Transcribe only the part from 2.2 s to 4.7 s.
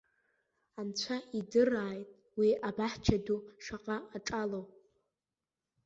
уи абаҳча ду шаҟа аҿало!